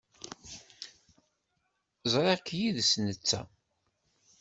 [2.11, 3.41] Ẓriɣ-k yid-s netta.